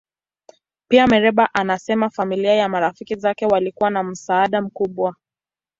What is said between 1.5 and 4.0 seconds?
anasema familia na marafiki zake walikuwa